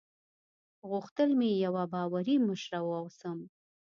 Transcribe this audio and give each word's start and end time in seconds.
غوښتل 0.89 1.29
مې 1.39 1.49
یوه 1.65 1.83
باوري 1.93 2.35
مشره 2.47 2.79
واوسم. 2.83 3.37